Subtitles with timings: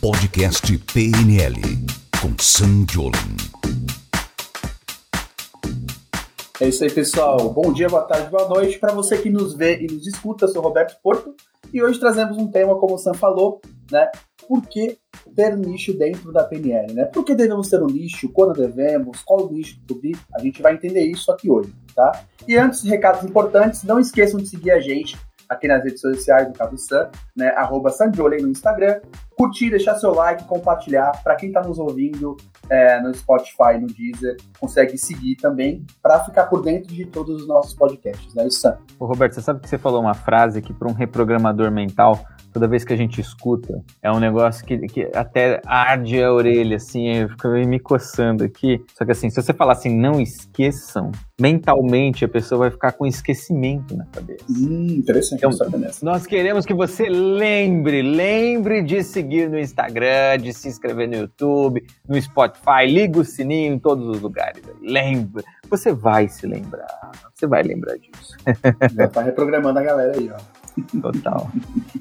[0.00, 1.60] Podcast PNL
[2.20, 3.12] com Sam Jolen.
[6.60, 7.50] É isso aí, pessoal.
[7.50, 8.78] Bom dia, boa tarde, boa noite.
[8.78, 11.34] Para você que nos vê e nos escuta, eu sou Roberto Porto
[11.72, 13.60] e hoje trazemos um tema, como o Sam falou,
[13.90, 14.10] né?
[14.46, 14.98] Por que
[15.34, 17.04] ter nicho dentro da PNL, né?
[17.06, 18.28] Por que devemos ter um nicho?
[18.28, 19.22] Quando devemos?
[19.22, 20.16] Qual o nicho do BI?
[20.34, 22.24] A gente vai entender isso aqui hoje, tá?
[22.46, 25.16] E antes, recados importantes, não esqueçam de seguir a gente
[25.48, 27.48] aqui nas redes sociais, no caso do Sam, né?
[27.56, 29.00] Arroba Sandiolei no Instagram.
[29.36, 31.12] Curtir, deixar seu like, compartilhar.
[31.22, 32.36] Para quem está nos ouvindo
[32.70, 37.48] é, no Spotify, no Deezer, consegue seguir também para ficar por dentro de todos os
[37.48, 38.78] nossos podcasts, né, Sam?
[38.98, 42.24] Ô, Roberto, você sabe que você falou uma frase que para um reprogramador mental
[42.56, 46.76] toda vez que a gente escuta, é um negócio que, que até arde a orelha,
[46.76, 48.82] assim, eu fico me coçando aqui.
[48.96, 53.04] Só que assim, se você falar assim, não esqueçam, mentalmente a pessoa vai ficar com
[53.04, 54.42] esquecimento na cabeça.
[54.48, 55.50] Hum, interessante então,
[56.02, 61.84] Nós queremos que você lembre, lembre de seguir no Instagram, de se inscrever no YouTube,
[62.08, 64.62] no Spotify, liga o sininho em todos os lugares.
[64.80, 68.34] Lembre, você vai se lembrar, você vai lembrar disso.
[68.96, 70.65] Já tá reprogramando a galera aí, ó.
[71.00, 71.50] Total.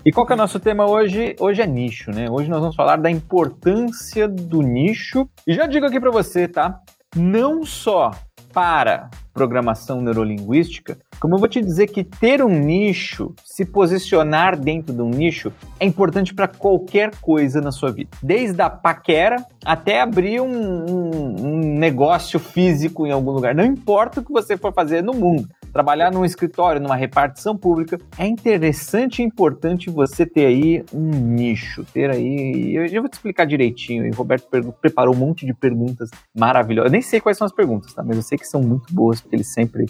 [0.05, 1.35] E qual que é o nosso tema hoje?
[1.39, 2.29] Hoje é nicho, né?
[2.29, 5.27] Hoje nós vamos falar da importância do nicho.
[5.47, 6.79] E já digo aqui para você, tá?
[7.15, 8.11] Não só
[8.53, 14.93] para programação neurolinguística, como eu vou te dizer que ter um nicho, se posicionar dentro
[14.93, 18.09] de um nicho, é importante para qualquer coisa na sua vida.
[18.23, 23.53] Desde a paquera até abrir um, um, um negócio físico em algum lugar.
[23.53, 27.99] Não importa o que você for fazer no mundo trabalhar num escritório, numa repartição pública,
[28.17, 32.73] é interessante e importante você ter aí um nicho, ter aí.
[32.73, 34.05] Eu já vou te explicar direitinho.
[34.05, 34.47] E o Roberto
[34.79, 36.87] preparou um monte de perguntas maravilhosas.
[36.87, 38.01] Eu nem sei quais são as perguntas, tá?
[38.01, 39.85] Mas eu sei que são muito boas, porque ele sempre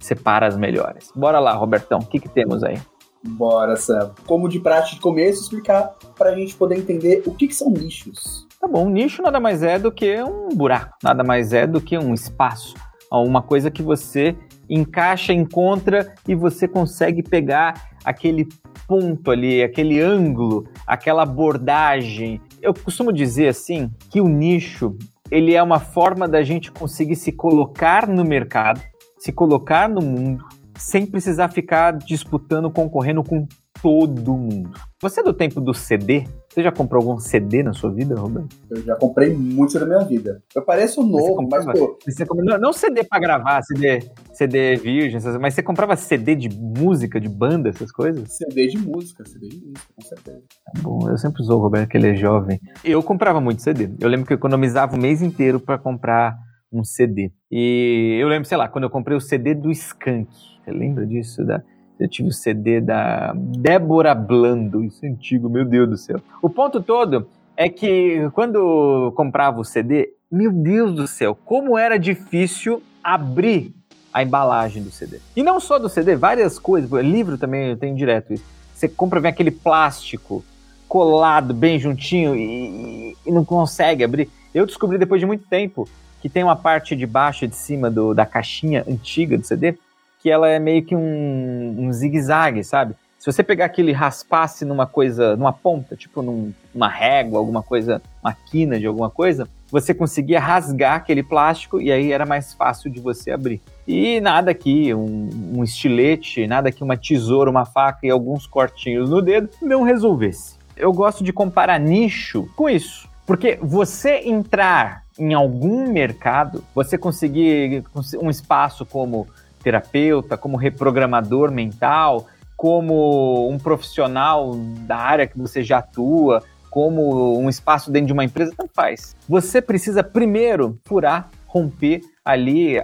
[0.00, 1.12] separa as melhores.
[1.14, 2.76] Bora lá, Robertão, o que, que temos aí?
[3.22, 4.10] Bora, Sam.
[4.26, 7.70] Como de prática de começo, explicar para a gente poder entender o que, que são
[7.70, 8.44] nichos.
[8.60, 11.80] Tá bom, um nicho nada mais é do que um buraco, nada mais é do
[11.80, 12.74] que um espaço,
[13.08, 14.36] uma coisa que você
[14.68, 18.46] encaixa, encontra e você consegue pegar aquele
[18.86, 22.40] ponto ali, aquele ângulo, aquela abordagem.
[22.60, 24.96] Eu costumo dizer assim que o nicho
[25.30, 28.80] ele é uma forma da gente conseguir se colocar no mercado,
[29.18, 30.44] se colocar no mundo,
[30.76, 33.46] sem precisar ficar disputando, concorrendo com
[33.82, 34.70] todo mundo.
[35.02, 36.24] Você é do tempo do CD?
[36.48, 38.56] Você já comprou algum CD na sua vida, Roberto?
[38.70, 40.42] Eu já comprei muito na minha vida.
[40.54, 41.98] Eu pareço novo, mas, pô.
[42.04, 44.00] Você comprava, não CD pra gravar, CD,
[44.32, 48.32] CD virgem, mas você comprava CD de música, de banda, essas coisas?
[48.32, 50.42] CD de música, CD de música, com certeza.
[50.64, 52.58] Tá bom, eu sempre usou o Roberto, que ele é jovem.
[52.82, 53.90] Eu comprava muito CD.
[54.00, 56.34] Eu lembro que eu economizava o mês inteiro para comprar
[56.72, 57.30] um CD.
[57.50, 60.28] E eu lembro, sei lá, quando eu comprei o CD do Skank.
[60.64, 61.44] Você lembra disso?
[61.44, 61.62] Da
[61.98, 66.20] eu tive o CD da Débora Blando, isso é antigo, meu Deus do céu.
[66.40, 67.26] O ponto todo
[67.56, 73.74] é que quando comprava o CD, meu Deus do céu, como era difícil abrir
[74.12, 75.18] a embalagem do CD.
[75.34, 78.44] E não só do CD, várias coisas, livro também eu tenho direto isso.
[78.74, 80.44] Você compra, vem aquele plástico
[80.88, 84.30] colado bem juntinho e, e não consegue abrir.
[84.54, 85.88] Eu descobri depois de muito tempo
[86.20, 89.76] que tem uma parte de baixo e de cima do, da caixinha antiga do CD
[90.20, 92.94] que ela é meio que um, um zigue-zague, sabe?
[93.18, 98.00] Se você pegar aquele raspasse numa coisa, numa ponta, tipo num, numa régua, alguma coisa,
[98.22, 102.90] uma quina de alguma coisa, você conseguia rasgar aquele plástico e aí era mais fácil
[102.90, 103.60] de você abrir.
[103.86, 109.10] E nada aqui, um, um estilete, nada aqui, uma tesoura, uma faca e alguns cortinhos
[109.10, 110.56] no dedo não resolvesse.
[110.76, 117.84] Eu gosto de comparar nicho com isso, porque você entrar em algum mercado, você conseguir
[118.22, 119.26] um espaço como
[119.58, 122.26] terapeuta, como reprogramador mental,
[122.56, 124.54] como um profissional
[124.86, 129.16] da área que você já atua, como um espaço dentro de uma empresa, tanto faz.
[129.28, 132.78] Você precisa primeiro furar, romper ali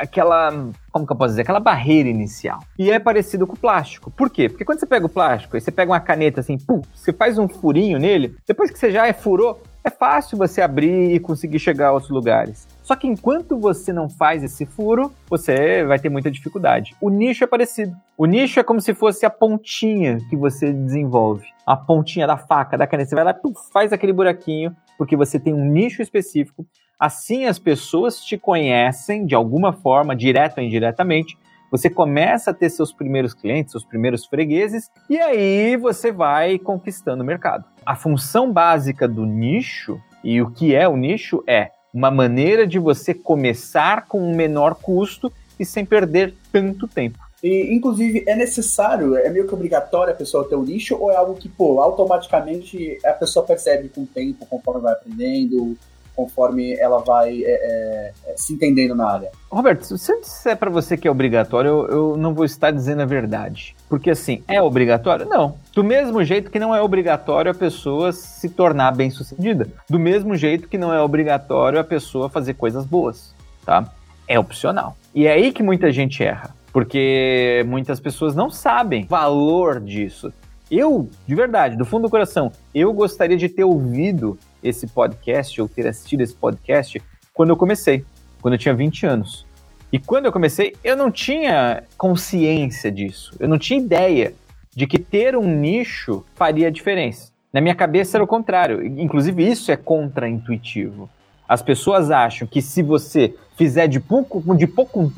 [0.00, 0.50] aquela,
[0.90, 2.58] como que eu posso dizer, aquela barreira inicial.
[2.78, 4.10] E é parecido com o plástico.
[4.10, 4.48] Por quê?
[4.48, 7.38] Porque quando você pega o plástico e você pega uma caneta assim, pum, você faz
[7.38, 11.58] um furinho nele, depois que você já é furou, é fácil você abrir e conseguir
[11.58, 12.66] chegar a outros lugares.
[12.82, 16.96] Só que enquanto você não faz esse furo, você vai ter muita dificuldade.
[17.00, 17.94] O nicho é parecido.
[18.16, 21.46] O nicho é como se fosse a pontinha que você desenvolve.
[21.66, 23.10] A pontinha da faca, da caneta.
[23.10, 26.66] Você vai lá, e faz aquele buraquinho, porque você tem um nicho específico.
[26.98, 31.38] Assim as pessoas te conhecem de alguma forma, direta ou indiretamente,
[31.70, 37.22] você começa a ter seus primeiros clientes, seus primeiros fregueses, e aí você vai conquistando
[37.22, 37.64] o mercado.
[37.86, 42.80] A função básica do nicho, e o que é o nicho, é uma maneira de
[42.80, 47.18] você começar com um menor custo e sem perder tanto tempo.
[47.42, 51.16] E, inclusive, é necessário, é meio que obrigatório a pessoa ter um nicho, ou é
[51.16, 55.76] algo que, pô, automaticamente a pessoa percebe com o tempo, conforme vai aprendendo,
[56.18, 59.30] conforme ela vai é, é, é se entendendo na área?
[59.48, 63.02] Roberto, se eu disser para você que é obrigatório, eu, eu, não vou estar dizendo
[63.02, 63.76] a verdade.
[63.88, 65.26] Porque assim, é obrigatório?
[65.26, 65.54] Não.
[65.72, 69.68] Do mesmo jeito que não é obrigatório a pessoa se tornar bem-sucedida.
[69.88, 73.32] Do mesmo jeito que não é obrigatório a pessoa fazer coisas boas,
[73.64, 73.88] tá?
[74.26, 74.96] É opcional.
[75.14, 80.32] E é aí que muita gente erra porque muitas pessoas não sabem o valor disso.
[80.70, 85.68] Eu, de verdade, do fundo do coração, eu gostaria de ter ouvido esse podcast ou
[85.68, 87.02] ter assistido esse podcast
[87.32, 88.04] quando eu comecei,
[88.40, 89.46] quando eu tinha 20 anos.
[89.92, 93.34] E quando eu comecei, eu não tinha consciência disso.
[93.40, 94.34] Eu não tinha ideia
[94.74, 97.32] de que ter um nicho faria diferença.
[97.52, 98.86] Na minha cabeça era o contrário.
[98.86, 101.08] Inclusive, isso é contraintuitivo.
[101.48, 105.10] As pessoas acham que se você fizer de pouco, de pouco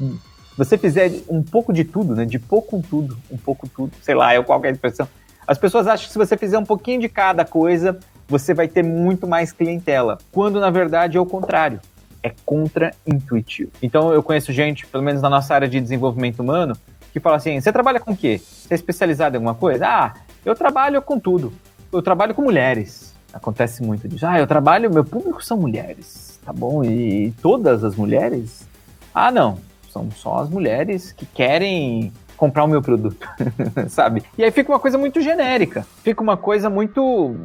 [0.56, 2.24] você fizer um pouco de tudo, né?
[2.24, 5.08] De pouco com tudo, um pouco tudo, sei lá, é qualquer expressão.
[5.46, 7.98] As pessoas acham que se você fizer um pouquinho de cada coisa,
[8.30, 10.18] você vai ter muito mais clientela.
[10.32, 11.80] Quando na verdade é o contrário.
[12.22, 13.72] É contra-intuitivo.
[13.82, 16.76] Então eu conheço gente, pelo menos na nossa área de desenvolvimento humano,
[17.12, 18.38] que fala assim: você trabalha com o quê?
[18.38, 19.86] Você é especializado em alguma coisa?
[19.86, 21.52] Ah, eu trabalho com tudo.
[21.92, 23.14] Eu trabalho com mulheres.
[23.32, 24.26] Acontece muito disso.
[24.26, 26.84] Ah, eu trabalho, meu público são mulheres, tá bom?
[26.84, 28.68] E todas as mulheres?
[29.14, 29.58] Ah, não
[29.90, 33.28] são só as mulheres que querem comprar o meu produto,
[33.88, 34.22] sabe?
[34.38, 37.36] E aí fica uma coisa muito genérica, fica uma coisa muito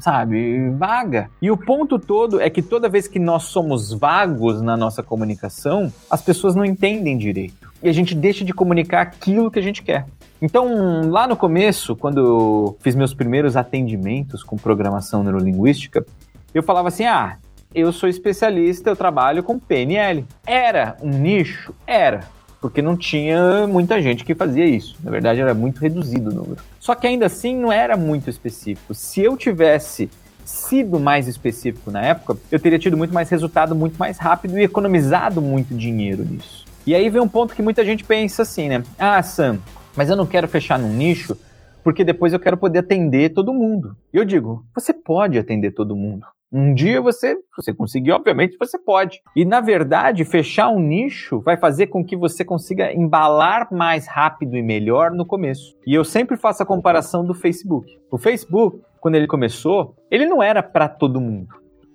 [0.00, 1.30] sabe, vaga.
[1.40, 5.92] E o ponto todo é que toda vez que nós somos vagos na nossa comunicação,
[6.10, 7.72] as pessoas não entendem direito.
[7.82, 10.06] E a gente deixa de comunicar aquilo que a gente quer.
[10.40, 16.04] Então, lá no começo, quando eu fiz meus primeiros atendimentos com programação neurolinguística,
[16.54, 17.36] eu falava assim: ah,
[17.74, 20.24] eu sou especialista, eu trabalho com PNL.
[20.46, 21.74] Era um nicho?
[21.86, 22.20] Era.
[22.60, 24.96] Porque não tinha muita gente que fazia isso.
[25.02, 26.62] Na verdade, era muito reduzido o número.
[26.80, 28.94] Só que ainda assim não era muito específico.
[28.94, 30.10] Se eu tivesse
[30.44, 34.62] sido mais específico na época, eu teria tido muito mais resultado, muito mais rápido e
[34.62, 36.64] economizado muito dinheiro nisso.
[36.86, 38.82] E aí vem um ponto que muita gente pensa assim, né?
[38.98, 39.58] Ah, Sam,
[39.96, 41.36] mas eu não quero fechar num nicho
[41.82, 43.96] porque depois eu quero poder atender todo mundo.
[44.12, 46.26] E eu digo, você pode atender todo mundo.
[46.52, 49.20] Um dia você, você conseguir, obviamente, você pode.
[49.34, 54.56] E na verdade, fechar um nicho vai fazer com que você consiga embalar mais rápido
[54.56, 55.76] e melhor no começo.
[55.86, 57.98] E eu sempre faço a comparação do Facebook.
[58.10, 61.48] O Facebook, quando ele começou, ele não era para todo mundo.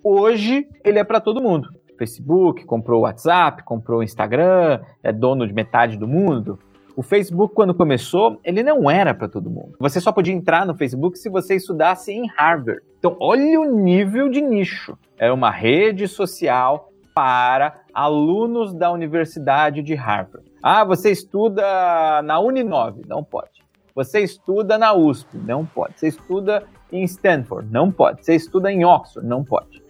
[0.04, 1.68] Hoje, ele é para todo mundo.
[1.96, 6.58] Facebook comprou o WhatsApp, comprou o Instagram, é dono de metade do mundo.
[7.02, 9.74] O Facebook, quando começou, ele não era para todo mundo.
[9.80, 12.80] Você só podia entrar no Facebook se você estudasse em Harvard.
[12.96, 14.96] Então, olha o nível de nicho.
[15.18, 20.48] Era uma rede social para alunos da Universidade de Harvard.
[20.62, 23.02] Ah, você estuda na Uninove?
[23.08, 23.64] Não pode.
[23.96, 25.36] Você estuda na USP?
[25.38, 25.98] Não pode.
[25.98, 26.62] Você estuda
[26.92, 27.68] em Stanford?
[27.68, 28.24] Não pode.
[28.24, 29.28] Você estuda em Oxford?
[29.28, 29.82] Não pode.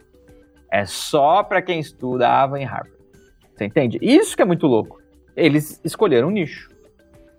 [0.71, 2.97] É só para quem estudava em Harvard.
[3.55, 3.99] Você entende?
[4.01, 4.99] Isso que é muito louco.
[5.37, 6.72] Eles escolheram um nicho.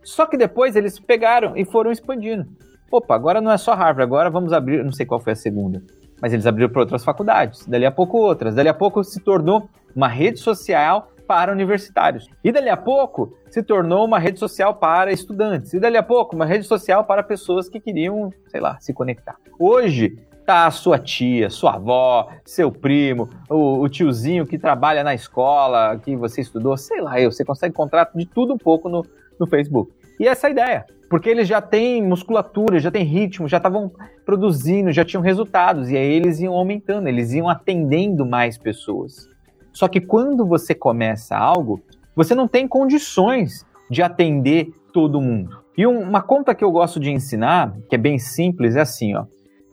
[0.03, 2.45] Só que depois eles pegaram e foram expandindo.
[2.91, 5.81] Opa, agora não é só Harvard, agora vamos abrir, não sei qual foi a segunda,
[6.21, 9.67] mas eles abriram para outras faculdades, dali a pouco outras, dali a pouco se tornou
[9.95, 12.29] uma rede social para universitários.
[12.43, 15.73] E dali a pouco se tornou uma rede social para estudantes.
[15.73, 19.37] E dali a pouco uma rede social para pessoas que queriam, sei lá, se conectar.
[19.57, 25.13] Hoje tá a sua tia, sua avó, seu primo, o, o, tiozinho que trabalha na
[25.13, 29.05] escola, que você estudou, sei lá, você consegue encontrar de tudo um pouco no,
[29.39, 29.91] no Facebook.
[30.19, 33.91] E essa é a ideia, porque eles já têm musculatura, já têm ritmo, já estavam
[34.25, 39.27] produzindo, já tinham resultados, e aí eles iam aumentando, eles iam atendendo mais pessoas.
[39.71, 41.81] Só que quando você começa algo,
[42.15, 45.63] você não tem condições de atender todo mundo.
[45.75, 49.25] E uma conta que eu gosto de ensinar, que é bem simples, é assim, ó.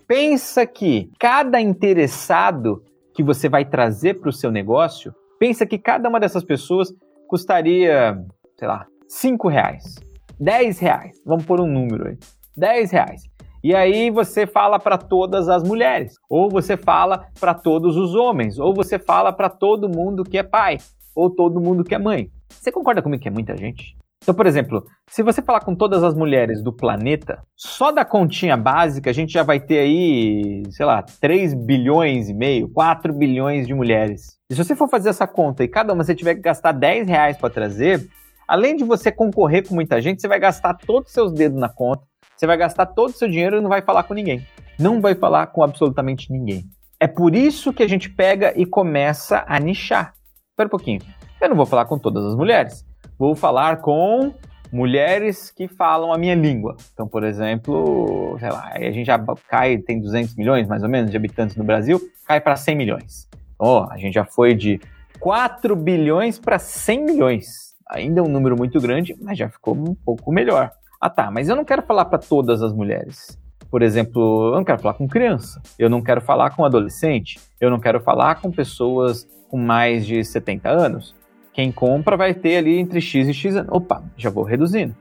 [0.08, 2.82] Pensa que cada interessado
[3.14, 6.92] que você vai trazer para o seu negócio, pensa que cada uma dessas pessoas
[7.28, 8.18] custaria,
[8.58, 9.96] sei lá, 5 reais,
[10.38, 12.18] 10 reais, vamos pôr um número aí,
[12.56, 13.22] 10 reais.
[13.62, 18.56] E aí você fala para todas as mulheres, ou você fala para todos os homens,
[18.60, 20.78] ou você fala para todo mundo que é pai,
[21.12, 22.30] ou todo mundo que é mãe.
[22.50, 23.96] Você concorda comigo que é muita gente?
[24.22, 28.56] Então, por exemplo, se você falar com todas as mulheres do planeta, só da continha
[28.56, 33.66] básica a gente já vai ter aí, sei lá, 3 bilhões e meio, 4 bilhões
[33.66, 34.38] de mulheres.
[34.48, 37.08] E se você for fazer essa conta e cada uma você tiver que gastar 10
[37.08, 38.08] reais para trazer,
[38.50, 41.68] além de você concorrer com muita gente, você vai gastar todos os seus dedos na
[41.68, 42.02] conta,
[42.36, 44.44] você vai gastar todo o seu dinheiro e não vai falar com ninguém.
[44.76, 46.64] Não vai falar com absolutamente ninguém.
[46.98, 50.14] É por isso que a gente pega e começa a nichar.
[50.50, 51.00] Espera um pouquinho.
[51.40, 52.84] Eu não vou falar com todas as mulheres.
[53.16, 54.34] Vou falar com
[54.72, 56.76] mulheres que falam a minha língua.
[56.92, 61.10] Então, por exemplo, sei lá, a gente já cai, tem 200 milhões mais ou menos
[61.10, 63.28] de habitantes no Brasil, cai para 100 milhões.
[63.56, 64.80] Oh, a gente já foi de
[65.20, 67.69] 4 bilhões para 100 milhões.
[67.92, 70.70] Ainda é um número muito grande, mas já ficou um pouco melhor.
[71.00, 73.38] Ah tá, mas eu não quero falar para todas as mulheres.
[73.70, 77.70] Por exemplo, eu não quero falar com criança, eu não quero falar com adolescente, eu
[77.70, 81.14] não quero falar com pessoas com mais de 70 anos.
[81.52, 83.56] Quem compra vai ter ali entre X e X.
[83.68, 84.94] Opa, já vou reduzindo.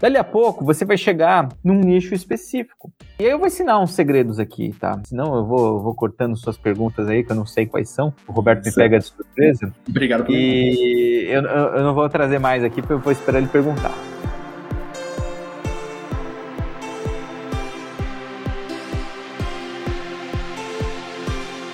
[0.00, 2.90] Dali a pouco você vai chegar num nicho específico.
[3.18, 4.98] E aí eu vou ensinar uns segredos aqui, tá?
[5.04, 8.14] Senão eu vou, eu vou cortando suas perguntas aí, que eu não sei quais são.
[8.26, 9.74] O Roberto me pega de surpresa.
[9.86, 13.48] Obrigado por E eu, eu, não vou trazer mais aqui, porque eu vou esperar ele
[13.48, 13.92] perguntar.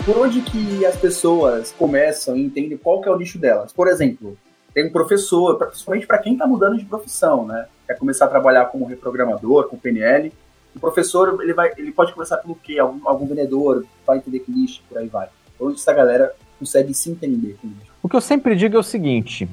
[0.05, 3.73] por onde que as pessoas começam e entendem qual que é o nicho delas?
[3.73, 4.39] Por exemplo,
[4.73, 7.67] tem um professor, principalmente para quem está mudando de profissão, né?
[7.87, 10.33] Quer começar a trabalhar como reprogramador, com PNL.
[10.75, 12.79] O professor, ele, vai, ele pode começar pelo quê?
[12.79, 15.29] Algum, algum vendedor, vai entender que nicho, por aí vai.
[15.59, 17.71] Onde essa galera consegue se entender com?
[18.03, 19.49] O que eu sempre digo é o seguinte,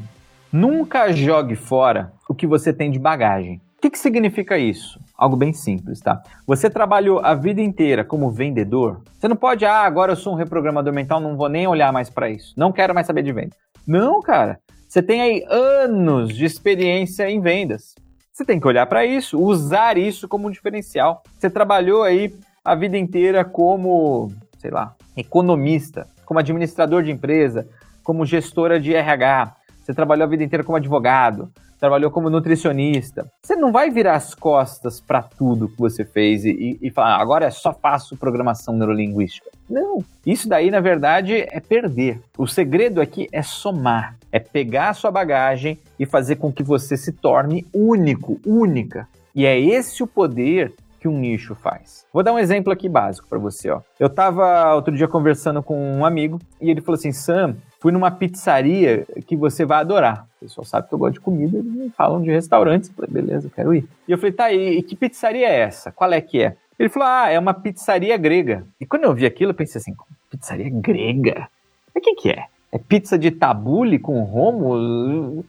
[0.52, 3.62] nunca jogue fora o que você tem de bagagem.
[3.78, 5.00] O que, que significa isso?
[5.18, 6.22] Algo bem simples, tá?
[6.48, 9.02] Você trabalhou a vida inteira como vendedor.
[9.18, 12.10] Você não pode, ah, agora eu sou um reprogramador mental, não vou nem olhar mais
[12.10, 12.54] para isso.
[12.58, 13.56] Não quero mais saber de venda.
[13.86, 14.60] Não, cara.
[14.88, 17.96] Você tem aí anos de experiência em vendas.
[18.34, 21.22] Você tem que olhar para isso, usar isso como um diferencial.
[21.38, 22.36] Você trabalhou aí
[22.66, 27.68] a vida inteira como, sei lá, economista, como administrador de empresa,
[28.04, 29.56] como gestora de RH.
[29.84, 31.52] Você trabalhou a vida inteira como advogado
[31.84, 33.30] trabalhou como nutricionista.
[33.42, 37.22] Você não vai virar as costas para tudo que você fez e, e, falar, ah,
[37.22, 39.50] agora é só faço programação neurolinguística.
[39.70, 40.04] Não.
[40.26, 42.20] Isso daí, na verdade, é perder.
[42.38, 44.16] O segredo aqui é somar.
[44.32, 49.08] É pegar a sua bagagem e fazer com que você se torne único, única.
[49.36, 52.06] E é esse o poder que um nicho faz.
[52.14, 53.82] Vou dar um exemplo aqui básico para você, ó.
[54.00, 58.10] Eu estava outro dia conversando com um amigo e ele falou assim: "Sam, fui numa
[58.10, 60.26] pizzaria que você vai adorar.
[60.38, 62.88] O pessoal sabe que eu gosto de comida, eles me falam de restaurantes.
[62.88, 63.86] Eu falei, beleza, quero ir.
[64.08, 65.92] E eu falei, tá, e que pizzaria é essa?
[65.92, 66.56] Qual é que é?
[66.84, 68.68] Ele falou, ah, é uma pizzaria grega.
[68.78, 69.94] E quando eu vi aquilo, eu pensei assim,
[70.30, 71.48] pizzaria grega?
[71.96, 72.48] O que que é?
[72.74, 75.46] É pizza de tabule com romo?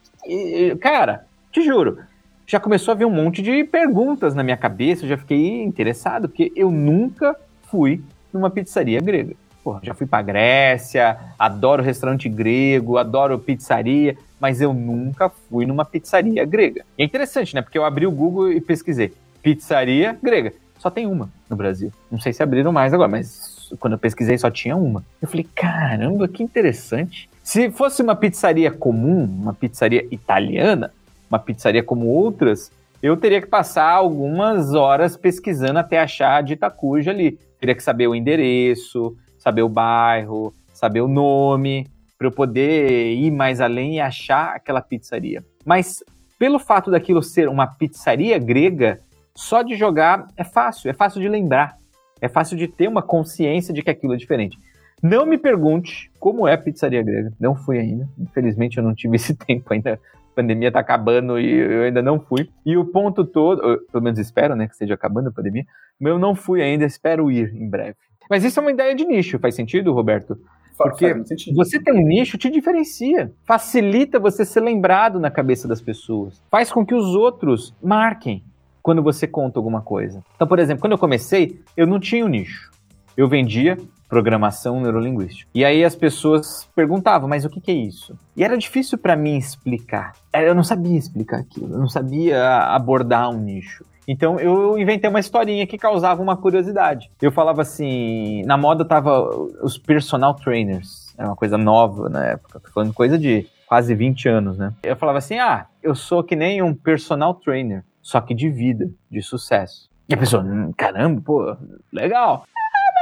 [0.81, 1.99] Cara, te juro,
[2.47, 6.29] já começou a vir um monte de perguntas na minha cabeça, eu já fiquei interessado,
[6.29, 8.01] porque eu nunca fui
[8.33, 9.35] numa pizzaria grega.
[9.65, 15.85] Pô, já fui pra Grécia, adoro restaurante grego, adoro pizzaria, mas eu nunca fui numa
[15.85, 16.85] pizzaria grega.
[16.97, 17.63] E é interessante, né?
[17.63, 19.13] Porque eu abri o Google e pesquisei.
[19.43, 20.53] Pizzaria grega.
[20.85, 21.91] Só tem uma no Brasil.
[22.11, 25.03] Não sei se abriram mais agora, mas quando eu pesquisei só tinha uma.
[25.23, 27.27] Eu falei, caramba, que interessante.
[27.43, 30.93] Se fosse uma pizzaria comum, uma pizzaria italiana,
[31.31, 32.71] uma pizzaria como outras,
[33.03, 37.39] eu teria que passar algumas horas pesquisando até achar a dita cuja ali.
[37.59, 41.89] Teria que saber o endereço, saber o bairro, saber o nome,
[42.19, 45.43] para eu poder ir mais além e achar aquela pizzaria.
[45.65, 46.05] Mas
[46.39, 49.01] pelo fato daquilo ser uma pizzaria grega,
[49.37, 51.77] só de jogar é fácil, é fácil de lembrar,
[52.21, 54.59] é fácil de ter uma consciência de que aquilo é diferente.
[55.03, 58.09] Não me pergunte como é a pizzaria grega, não fui ainda.
[58.19, 59.95] Infelizmente eu não tive esse tempo ainda.
[59.95, 62.49] A pandemia tá acabando e eu ainda não fui.
[62.67, 65.65] E o ponto todo, pelo menos espero, né, que esteja acabando a pandemia,
[66.01, 67.97] mas eu não fui ainda, espero ir em breve.
[68.29, 70.37] Mas isso é uma ideia de nicho, faz sentido, Roberto?
[70.77, 71.15] Porque
[71.55, 73.31] você tem um nicho, te diferencia.
[73.45, 76.43] Facilita você ser lembrado na cabeça das pessoas.
[76.51, 78.43] Faz com que os outros marquem
[78.85, 80.23] quando você conta alguma coisa.
[80.37, 82.71] Então, por exemplo, quando eu comecei, eu não tinha um nicho.
[83.17, 83.79] Eu vendia
[84.11, 85.51] programação neurolinguística.
[85.55, 88.15] E aí as pessoas perguntavam, mas o que, que é isso?
[88.37, 90.13] E era difícil para mim explicar.
[90.35, 93.87] Eu não sabia explicar aquilo, eu não sabia abordar um nicho.
[94.07, 97.11] Então eu inventei uma historinha que causava uma curiosidade.
[97.23, 99.27] Eu falava assim, na moda tava
[99.63, 104.29] os personal trainers, era uma coisa nova na época, tô falando coisa de quase 20
[104.29, 104.75] anos, né?
[104.83, 108.89] Eu falava assim: "Ah, eu sou que nem um personal trainer, só que de vida,
[109.11, 109.89] de sucesso".
[110.09, 111.57] E a pessoa, hum, caramba, pô,
[111.93, 112.45] legal.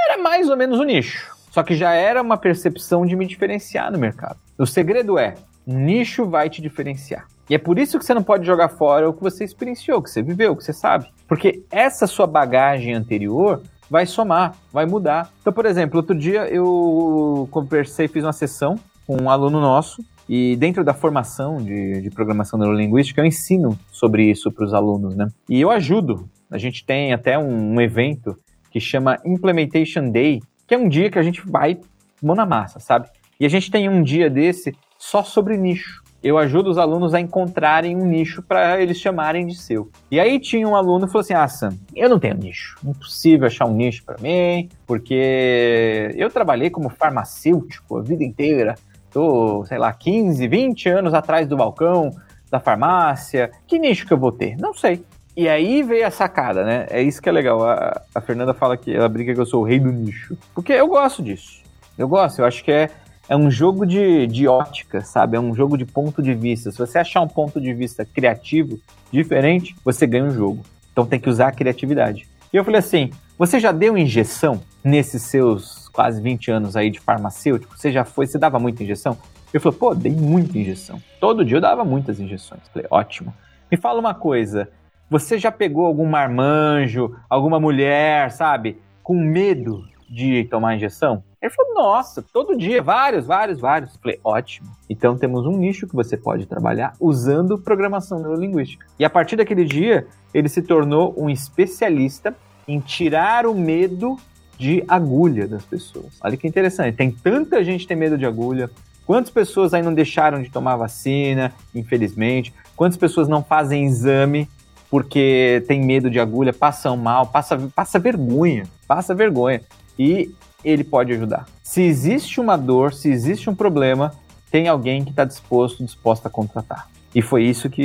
[0.08, 1.36] Era mais ou menos o nicho.
[1.50, 4.38] Só que já era uma percepção de me diferenciar no mercado.
[4.56, 5.34] O segredo é,
[5.66, 7.26] nicho vai te diferenciar.
[7.50, 10.02] E é por isso que você não pode jogar fora o que você experienciou, o
[10.02, 11.08] que você viveu, o que você sabe.
[11.28, 15.30] Porque essa sua bagagem anterior vai somar, vai mudar.
[15.40, 20.56] Então, por exemplo, outro dia eu conversei, fiz uma sessão com um aluno nosso e
[20.56, 25.28] dentro da formação de, de programação neurolinguística eu ensino sobre isso para os alunos, né?
[25.48, 26.28] E eu ajudo.
[26.50, 28.38] A gente tem até um, um evento
[28.70, 31.78] que chama Implementation Day, que é um dia que a gente vai
[32.22, 33.08] mão na massa, sabe?
[33.40, 37.20] E a gente tem um dia desse só sobre nicho eu ajudo os alunos a
[37.20, 39.90] encontrarem um nicho para eles chamarem de seu.
[40.10, 42.78] E aí tinha um aluno que falou assim: Ah, Sam, eu não tenho nicho.
[42.84, 48.76] Impossível achar um nicho para mim, porque eu trabalhei como farmacêutico a vida inteira.
[49.12, 52.10] Tô, sei lá, 15, 20 anos atrás do balcão
[52.50, 53.50] da farmácia.
[53.66, 54.56] Que nicho que eu vou ter?
[54.56, 55.04] Não sei.
[55.36, 56.86] E aí veio a sacada, né?
[56.90, 57.66] É isso que é legal.
[57.66, 60.36] A, a Fernanda fala que ela brinca que eu sou o rei do nicho.
[60.54, 61.62] Porque eu gosto disso.
[61.96, 62.90] Eu gosto, eu acho que é
[63.28, 65.36] é um jogo de, de ótica, sabe?
[65.36, 66.70] É um jogo de ponto de vista.
[66.70, 68.78] Se você achar um ponto de vista criativo,
[69.10, 70.62] diferente, você ganha o um jogo.
[70.92, 72.28] Então tem que usar a criatividade.
[72.52, 76.98] E eu falei assim: você já deu injeção nesses seus quase 20 anos aí de
[76.98, 77.76] farmacêutico?
[77.76, 78.26] Você já foi?
[78.26, 79.16] Você dava muita injeção?
[79.52, 81.00] Eu falei, pô, dei muita injeção.
[81.20, 82.62] Todo dia eu dava muitas injeções.
[82.72, 83.34] Falei, ótimo.
[83.70, 84.68] Me fala uma coisa:
[85.10, 91.22] você já pegou algum marmanjo, alguma mulher, sabe, com medo de tomar injeção?
[91.40, 93.96] Ele falou, nossa, todo dia, vários, vários, vários.
[93.96, 94.70] Falei, ótimo.
[94.88, 98.86] Então temos um nicho que você pode trabalhar usando programação neurolinguística.
[98.98, 102.34] E a partir daquele dia, ele se tornou um especialista
[102.68, 104.16] em tirar o medo
[104.62, 106.12] de agulha das pessoas.
[106.20, 106.94] Olha que interessante.
[106.94, 108.70] Tem tanta gente que tem medo de agulha.
[109.04, 112.54] Quantas pessoas aí não deixaram de tomar vacina, infelizmente?
[112.76, 114.48] Quantas pessoas não fazem exame
[114.88, 119.62] porque tem medo de agulha, passam mal, passa, passa vergonha, passa vergonha.
[119.98, 120.30] E
[120.64, 121.48] ele pode ajudar.
[121.60, 124.14] Se existe uma dor, se existe um problema,
[124.48, 126.88] tem alguém que está disposto, disposta a contratar.
[127.12, 127.82] E foi isso que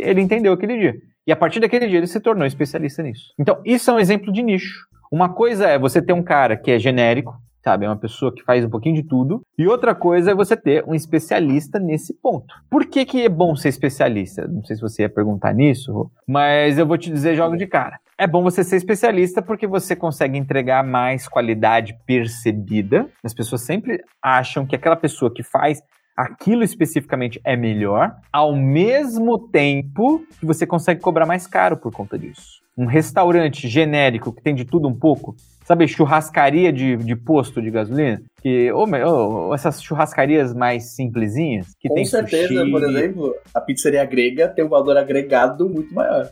[0.00, 0.94] ele entendeu aquele dia.
[1.26, 3.32] E a partir daquele dia ele se tornou especialista nisso.
[3.36, 4.86] Então, isso é um exemplo de nicho.
[5.10, 7.84] Uma coisa é você ter um cara que é genérico, sabe?
[7.84, 9.42] É uma pessoa que faz um pouquinho de tudo.
[9.58, 12.54] E outra coisa é você ter um especialista nesse ponto.
[12.70, 14.46] Por que, que é bom ser especialista?
[14.46, 17.98] Não sei se você ia perguntar nisso, mas eu vou te dizer jogo de cara.
[18.16, 23.08] É bom você ser especialista porque você consegue entregar mais qualidade percebida.
[23.24, 25.82] As pessoas sempre acham que aquela pessoa que faz
[26.16, 32.18] aquilo especificamente é melhor, ao mesmo tempo que você consegue cobrar mais caro por conta
[32.18, 32.59] disso.
[32.80, 37.70] Um restaurante genérico que tem de tudo um pouco, sabe, churrascaria de, de posto de
[37.70, 42.70] gasolina, que ou, ou, essas churrascarias mais simplesinhas, que Com tem certeza, sushi.
[42.70, 46.30] por exemplo, a pizzaria grega tem um valor agregado muito maior.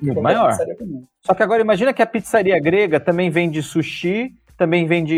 [0.00, 0.56] Muito maior.
[1.20, 5.14] Só que agora imagina que a pizzaria grega também vende sushi, também vende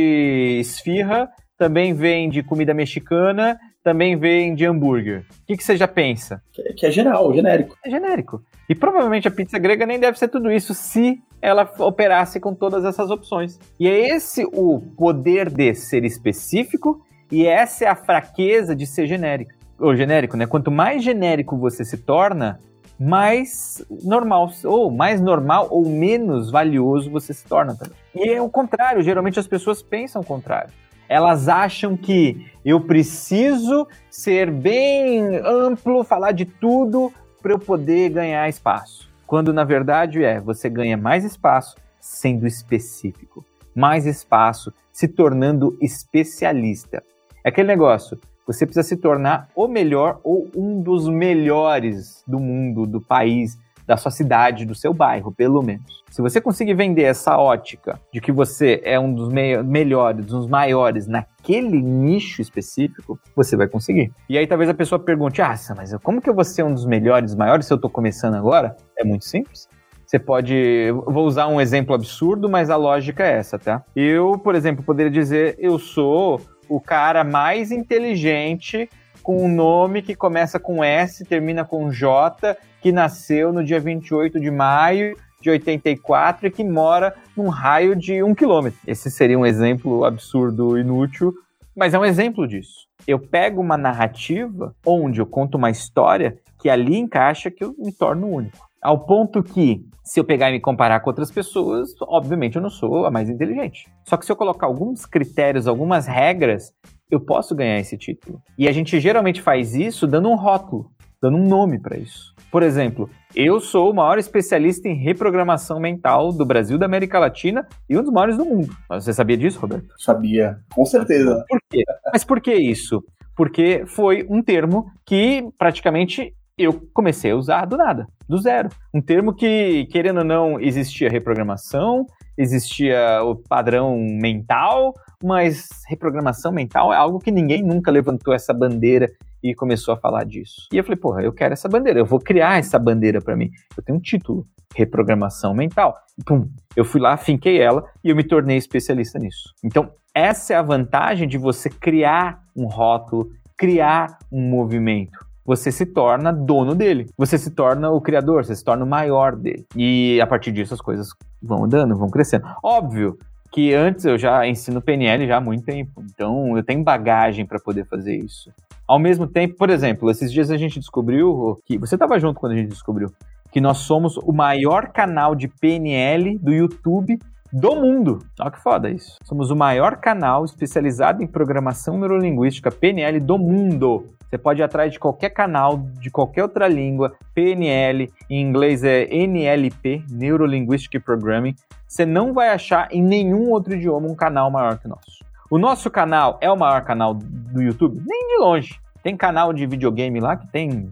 [0.60, 5.24] esfirra, também vende comida mexicana, também vende hambúrguer.
[5.42, 6.42] O que, que você já pensa?
[6.52, 7.76] Que, que é geral, genérico.
[7.84, 8.42] É genérico.
[8.68, 12.84] E provavelmente a pizza grega nem deve ser tudo isso se ela operasse com todas
[12.84, 13.58] essas opções.
[13.78, 19.06] E é esse o poder de ser específico e essa é a fraqueza de ser
[19.06, 19.52] genérico.
[19.78, 20.46] Ou genérico, né?
[20.46, 22.60] Quanto mais genérico você se torna,
[22.98, 27.96] mais normal, ou mais normal ou menos valioso você se torna também.
[28.14, 30.70] E é o contrário, geralmente as pessoas pensam o contrário.
[31.10, 38.48] Elas acham que eu preciso ser bem amplo, falar de tudo para eu poder ganhar
[38.48, 39.10] espaço.
[39.26, 43.44] Quando na verdade é, você ganha mais espaço sendo específico,
[43.74, 47.02] mais espaço se tornando especialista.
[47.42, 52.86] É aquele negócio, você precisa se tornar o melhor ou um dos melhores do mundo,
[52.86, 53.58] do país,
[53.90, 56.04] da sua cidade, do seu bairro, pelo menos.
[56.12, 60.46] Se você conseguir vender essa ótica de que você é um dos me melhores, dos
[60.46, 64.12] maiores naquele nicho específico, você vai conseguir.
[64.28, 66.86] E aí talvez a pessoa pergunte: ah, mas como que eu vou ser um dos
[66.86, 68.76] melhores, maiores se eu estou começando agora?
[68.96, 69.68] É muito simples.
[70.06, 70.92] Você pode.
[71.08, 73.82] Vou usar um exemplo absurdo, mas a lógica é essa, tá?
[73.96, 78.88] Eu, por exemplo, poderia dizer: eu sou o cara mais inteligente
[79.22, 84.40] com um nome que começa com S, termina com J, que nasceu no dia 28
[84.40, 88.78] de maio de 84 e que mora num raio de um quilômetro.
[88.86, 91.32] Esse seria um exemplo absurdo, inútil,
[91.74, 92.88] mas é um exemplo disso.
[93.06, 97.92] Eu pego uma narrativa onde eu conto uma história que ali encaixa que eu me
[97.92, 98.68] torno único.
[98.82, 102.70] Ao ponto que, se eu pegar e me comparar com outras pessoas, obviamente eu não
[102.70, 103.86] sou a mais inteligente.
[104.06, 106.72] Só que se eu colocar alguns critérios, algumas regras,
[107.10, 108.40] eu posso ganhar esse título.
[108.56, 112.34] E a gente geralmente faz isso dando um rótulo, dando um nome para isso.
[112.50, 117.66] Por exemplo, eu sou o maior especialista em reprogramação mental do Brasil, da América Latina
[117.88, 118.74] e um dos maiores do mundo.
[118.88, 119.94] Você sabia disso, Roberto?
[119.98, 121.44] Sabia, com certeza.
[121.48, 121.84] Por quê?
[122.12, 123.04] Mas por que isso?
[123.36, 128.68] Porque foi um termo que praticamente eu comecei a usar do nada, do zero.
[128.92, 132.04] Um termo que, querendo ou não, existia reprogramação,
[132.36, 139.08] existia o padrão mental, mas reprogramação mental é algo que ninguém nunca levantou essa bandeira
[139.42, 140.68] e começou a falar disso.
[140.72, 143.50] E eu falei, porra, eu quero essa bandeira, eu vou criar essa bandeira para mim.
[143.76, 145.94] Eu tenho um título, reprogramação mental.
[146.18, 149.54] E, pum, eu fui lá, finquei ela e eu me tornei especialista nisso.
[149.64, 155.29] Então, essa é a vantagem de você criar um rótulo, criar um movimento.
[155.50, 157.06] Você se torna dono dele.
[157.18, 159.66] Você se torna o criador, você se torna o maior dele.
[159.74, 161.08] E a partir disso as coisas
[161.42, 162.46] vão andando, vão crescendo.
[162.62, 163.18] Óbvio
[163.50, 167.58] que antes eu já ensino PNL já há muito tempo, então eu tenho bagagem para
[167.58, 168.52] poder fazer isso.
[168.86, 172.52] Ao mesmo tempo, por exemplo, esses dias a gente descobriu que você estava junto quando
[172.52, 173.10] a gente descobriu
[173.50, 177.18] que nós somos o maior canal de PNL do YouTube
[177.52, 178.20] do mundo.
[178.40, 179.16] Olha que foda isso.
[179.24, 184.06] Somos o maior canal especializado em programação neurolinguística PNL do mundo.
[184.28, 189.04] Você pode ir atrás de qualquer canal, de qualquer outra língua, PNL, em inglês é
[189.12, 191.56] NLP, Neurolinguistic Programming.
[191.88, 195.24] Você não vai achar em nenhum outro idioma um canal maior que o nosso.
[195.50, 198.00] O nosso canal é o maior canal do YouTube?
[198.06, 198.80] Nem de longe.
[199.02, 200.88] Tem canal de videogame lá que tem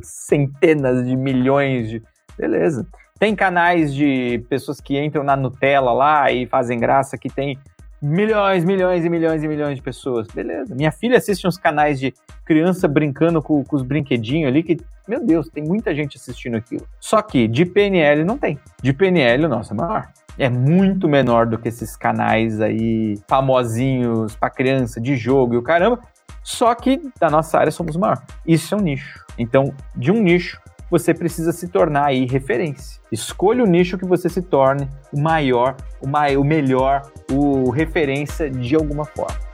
[0.00, 2.02] centenas de milhões de.
[2.38, 2.86] Beleza.
[3.18, 7.58] Tem canais de pessoas que entram na Nutella lá e fazem graça que tem
[8.00, 10.28] milhões, milhões e milhões e milhões de pessoas.
[10.28, 10.74] Beleza.
[10.74, 15.24] Minha filha assiste uns canais de criança brincando com, com os brinquedinhos ali, que, meu
[15.24, 16.86] Deus, tem muita gente assistindo aquilo.
[17.00, 18.58] Só que de PNL não tem.
[18.82, 20.08] De PNL o nosso é maior.
[20.38, 25.62] É muito menor do que esses canais aí famosinhos para criança, de jogo e o
[25.62, 25.98] caramba.
[26.44, 28.22] Só que da nossa área somos maior.
[28.46, 29.24] Isso é um nicho.
[29.36, 33.00] Então, de um nicho, você precisa se tornar aí referência.
[33.12, 38.50] Escolha o nicho que você se torne o maior, o, maior, o melhor, o referência
[38.50, 39.48] de alguma forma.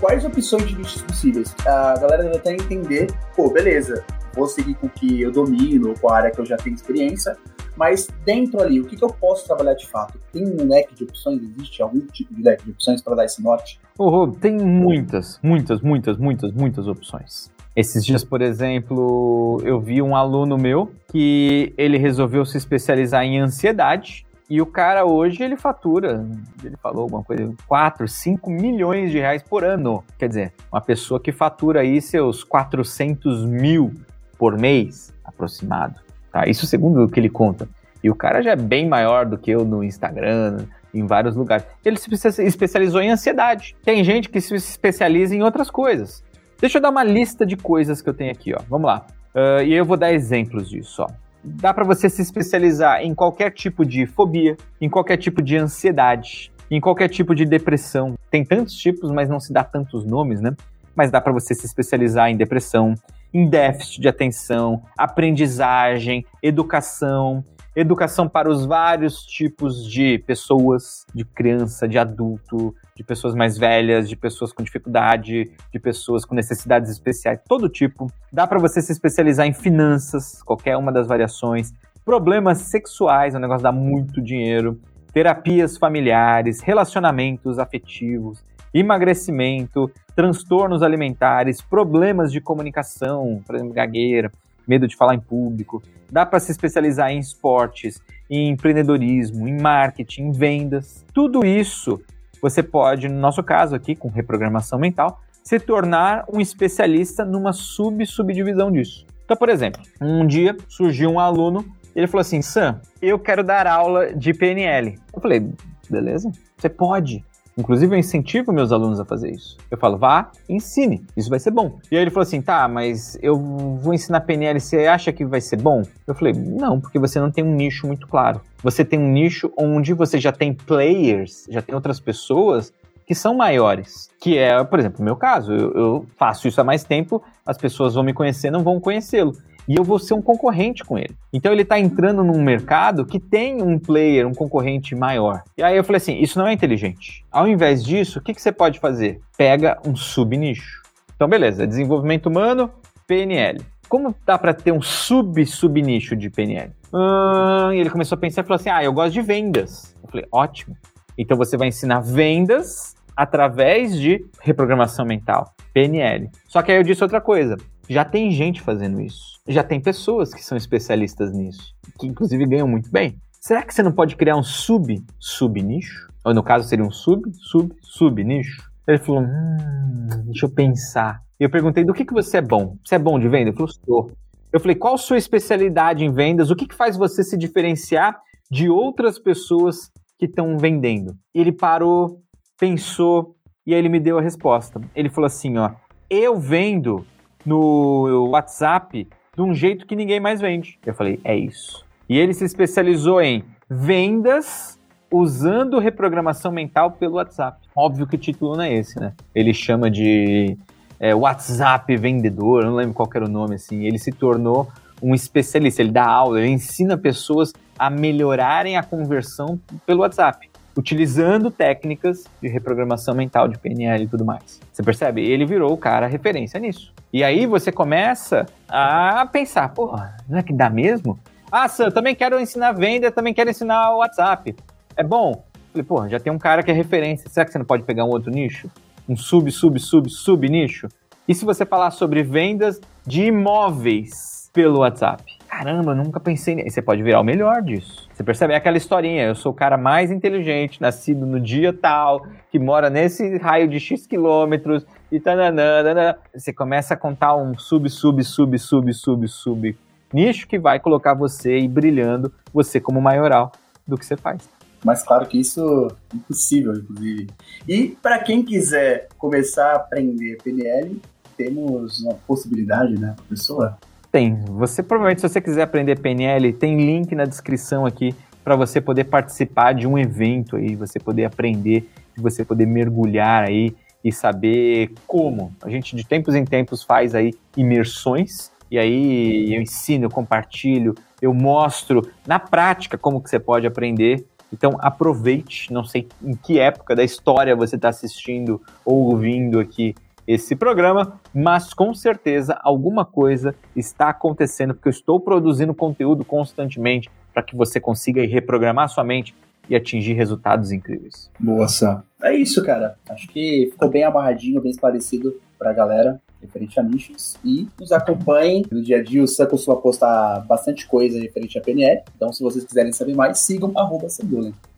[0.00, 1.54] Quais opções de nichos possíveis?
[1.66, 6.10] A galera deve até entender, pô, beleza, vou seguir com o que eu domino, com
[6.10, 7.36] a área que eu já tenho experiência,
[7.78, 10.18] mas dentro ali, o que, que eu posso trabalhar de fato?
[10.32, 11.40] Tem um leque de opções?
[11.40, 13.80] Existe algum tipo de leque de opções para dar esse norte?
[13.96, 17.48] Oh, tem muitas, muitas, muitas, muitas, muitas opções.
[17.76, 23.38] Esses dias, por exemplo, eu vi um aluno meu que ele resolveu se especializar em
[23.38, 26.26] ansiedade e o cara hoje ele fatura,
[26.64, 30.02] ele falou alguma coisa, 4, 5 milhões de reais por ano.
[30.18, 33.92] Quer dizer, uma pessoa que fatura aí seus 400 mil
[34.36, 36.07] por mês, aproximado.
[36.38, 36.48] Tá?
[36.48, 37.68] Isso segundo o que ele conta.
[38.02, 40.58] E o cara já é bem maior do que eu no Instagram,
[40.94, 41.66] em vários lugares.
[41.84, 42.08] Ele se
[42.44, 43.74] especializou em ansiedade.
[43.84, 46.22] Tem gente que se especializa em outras coisas.
[46.60, 48.60] Deixa eu dar uma lista de coisas que eu tenho aqui, ó.
[48.68, 49.04] Vamos lá.
[49.34, 51.08] Uh, e eu vou dar exemplos disso, ó.
[51.42, 56.52] Dá para você se especializar em qualquer tipo de fobia, em qualquer tipo de ansiedade,
[56.70, 58.14] em qualquer tipo de depressão.
[58.30, 60.54] Tem tantos tipos, mas não se dá tantos nomes, né?
[60.94, 62.94] Mas dá para você se especializar em depressão,
[63.32, 67.44] em déficit de atenção, aprendizagem, educação,
[67.76, 74.08] educação para os vários tipos de pessoas, de criança, de adulto, de pessoas mais velhas,
[74.08, 78.10] de pessoas com dificuldade, de pessoas com necessidades especiais, todo tipo.
[78.32, 81.72] Dá para você se especializar em finanças, qualquer uma das variações,
[82.04, 84.80] problemas sexuais, é um negócio dá muito dinheiro,
[85.12, 94.30] terapias familiares, relacionamentos afetivos, emagrecimento, transtornos alimentares, problemas de comunicação, por exemplo, gagueira,
[94.66, 95.82] medo de falar em público.
[96.10, 98.00] Dá para se especializar em esportes,
[98.30, 101.04] em empreendedorismo, em marketing, em vendas.
[101.14, 102.00] Tudo isso
[102.40, 108.70] você pode, no nosso caso aqui, com reprogramação mental, se tornar um especialista numa sub-subdivisão
[108.70, 109.06] disso.
[109.24, 113.66] Então, por exemplo, um dia surgiu um aluno, ele falou assim: Sam, eu quero dar
[113.66, 114.98] aula de PNL.
[115.12, 115.50] Eu falei:
[115.88, 117.24] beleza, você pode.
[117.58, 119.56] Inclusive, eu incentivo meus alunos a fazer isso.
[119.68, 121.76] Eu falo, vá, ensine, isso vai ser bom.
[121.90, 125.40] E aí ele falou assim, tá, mas eu vou ensinar PNL, você acha que vai
[125.40, 125.82] ser bom?
[126.06, 128.40] Eu falei, não, porque você não tem um nicho muito claro.
[128.62, 132.72] Você tem um nicho onde você já tem players, já tem outras pessoas
[133.04, 134.08] que são maiores.
[134.20, 135.52] Que é, por exemplo, o meu caso.
[135.52, 139.32] Eu, eu faço isso há mais tempo, as pessoas vão me conhecer, não vão conhecê-lo
[139.68, 141.14] e eu vou ser um concorrente com ele.
[141.30, 145.42] Então ele está entrando num mercado que tem um player, um concorrente maior.
[145.58, 147.24] E aí eu falei assim: isso não é inteligente.
[147.30, 149.20] Ao invés disso, o que, que você pode fazer?
[149.36, 150.82] Pega um subnicho.
[151.14, 152.70] Então, beleza, desenvolvimento humano,
[153.06, 153.60] PNL.
[153.88, 156.72] Como dá para ter um sub-subnicho de PNL?
[156.92, 159.94] Hum, e ele começou a pensar e falou assim: ah, eu gosto de vendas.
[160.02, 160.74] Eu falei: ótimo.
[161.18, 166.30] Então você vai ensinar vendas através de reprogramação mental, PNL.
[166.46, 167.56] Só que aí eu disse outra coisa.
[167.88, 169.40] Já tem gente fazendo isso.
[169.46, 173.16] Já tem pessoas que são especialistas nisso, que inclusive ganham muito bem.
[173.40, 176.08] Será que você não pode criar um sub sub nicho?
[176.24, 178.62] Ou no caso seria um sub sub sub nicho?
[178.86, 181.22] Ele falou: hum, deixa eu pensar.
[181.38, 182.76] Eu perguntei: do que, que você é bom?
[182.84, 183.50] Você é bom de venda?
[183.50, 184.12] Ele falou: sou.
[184.52, 186.50] Eu falei: qual sua especialidade em vendas?
[186.50, 188.20] O que, que faz você se diferenciar
[188.50, 191.16] de outras pessoas que estão vendendo?
[191.34, 192.20] Ele parou,
[192.58, 194.80] pensou e aí ele me deu a resposta.
[194.94, 195.70] Ele falou assim: ó,
[196.10, 197.04] eu vendo
[197.44, 200.78] no WhatsApp de um jeito que ninguém mais vende.
[200.84, 201.84] Eu falei, é isso.
[202.08, 204.78] E ele se especializou em vendas
[205.10, 207.58] usando reprogramação mental pelo WhatsApp.
[207.74, 209.12] Óbvio que o título não é esse, né?
[209.34, 210.56] Ele chama de
[210.98, 213.84] é, WhatsApp vendedor, não lembro qual era o nome assim.
[213.84, 214.68] Ele se tornou
[215.02, 220.47] um especialista, ele dá aula, ele ensina pessoas a melhorarem a conversão pelo WhatsApp,
[220.78, 224.60] utilizando técnicas de reprogramação mental, de PNL e tudo mais.
[224.72, 225.20] Você percebe?
[225.20, 226.92] Ele virou o cara referência nisso.
[227.12, 231.18] E aí você começa a pensar, pô, não é que dá mesmo?
[231.50, 234.54] Ah, Sam, também quero ensinar venda, também quero ensinar o WhatsApp.
[234.96, 235.42] É bom?
[235.72, 237.28] Falei, pô, já tem um cara que é referência.
[237.28, 238.70] Será que você não pode pegar um outro nicho?
[239.08, 240.86] Um sub, sub, sub, sub nicho?
[241.26, 244.38] E se você falar sobre vendas de imóveis?
[244.58, 245.37] pelo WhatsApp.
[245.48, 246.70] Caramba, nunca pensei nisso.
[246.70, 248.08] Você pode virar o melhor disso.
[248.12, 248.52] Você percebe?
[248.52, 249.24] É aquela historinha.
[249.24, 253.80] Eu sou o cara mais inteligente, nascido no dia tal, que mora nesse raio de
[253.80, 256.18] X quilômetros e tananana.
[256.34, 259.76] Você começa a contar um sub, sub, sub, sub, sub, sub
[260.12, 263.52] nicho que vai colocar você aí brilhando, você como maioral
[263.86, 264.48] do que você faz.
[264.84, 267.26] Mas claro que isso é impossível, inclusive.
[267.66, 271.00] E para quem quiser começar a aprender PNL,
[271.36, 273.76] temos uma possibilidade, né, professor?
[274.10, 274.34] Tem.
[274.46, 279.04] Você provavelmente, se você quiser aprender PNL, tem link na descrição aqui para você poder
[279.04, 285.52] participar de um evento aí, você poder aprender, você poder mergulhar aí e saber como.
[285.62, 290.94] A gente de tempos em tempos faz aí imersões e aí eu ensino, eu compartilho,
[291.20, 294.26] eu mostro na prática como que você pode aprender.
[294.50, 299.94] Então aproveite, não sei em que época da história você está assistindo ou ouvindo aqui
[300.28, 307.10] esse programa, mas com certeza alguma coisa está acontecendo, porque eu estou produzindo conteúdo constantemente
[307.32, 309.34] para que você consiga reprogramar sua mente
[309.70, 311.30] e atingir resultados incríveis.
[311.40, 312.02] Boa, Sam.
[312.22, 312.96] É isso, cara.
[313.08, 317.90] Acho que ficou bem amarradinho, bem esclarecido para a galera referente a nichos e nos
[317.92, 319.22] acompanhem no dia a dia.
[319.22, 322.02] O Sam costuma postar bastante coisa referente a PNL.
[322.14, 324.06] Então, se vocês quiserem saber mais, sigam arroba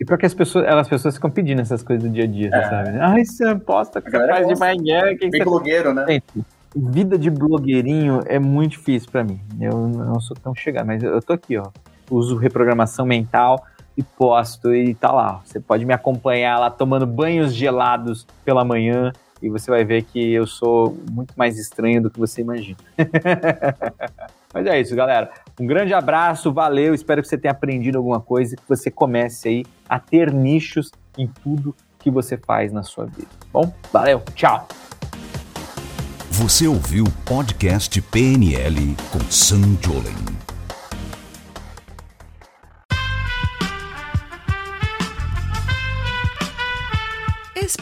[0.00, 2.50] E porque as pessoas, elas, as pessoas ficam pedindo essas coisas do dia a dia,
[2.52, 2.68] é.
[2.68, 2.98] sabe?
[2.98, 5.02] Ai, Sam, posta capaz de manhã.
[5.18, 5.44] Bem você...
[5.44, 6.06] blogueiro, né?
[6.08, 9.40] Gente, vida de blogueirinho é muito difícil para mim.
[9.60, 11.68] Eu não sou tão chegado, mas eu tô aqui, ó.
[12.10, 13.62] Uso reprogramação mental
[13.96, 15.42] e posto e tá lá.
[15.44, 20.32] Você pode me acompanhar lá tomando banhos gelados pela manhã e você vai ver que
[20.32, 22.78] eu sou muito mais estranho do que você imagina.
[24.52, 25.30] Mas é isso, galera.
[25.58, 26.94] Um grande abraço, valeu.
[26.94, 30.90] Espero que você tenha aprendido alguma coisa e que você comece aí a ter nichos
[31.16, 33.28] em tudo que você faz na sua vida.
[33.52, 34.66] Bom, valeu, tchau.
[36.30, 40.39] Você ouviu o podcast PNL com Sam Jolen.